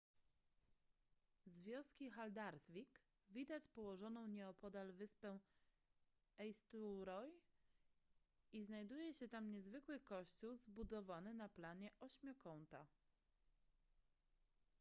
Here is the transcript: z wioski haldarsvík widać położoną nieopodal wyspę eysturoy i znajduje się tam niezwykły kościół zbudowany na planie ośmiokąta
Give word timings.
z 1.45 1.61
wioski 1.61 2.09
haldarsvík 2.11 3.01
widać 3.29 3.67
położoną 3.67 4.25
nieopodal 4.27 4.91
wyspę 4.93 5.39
eysturoy 6.37 7.31
i 8.53 8.63
znajduje 8.63 9.13
się 9.13 9.27
tam 9.29 9.51
niezwykły 9.51 9.99
kościół 9.99 10.55
zbudowany 10.57 11.33
na 11.33 11.49
planie 11.49 11.91
ośmiokąta 11.99 12.87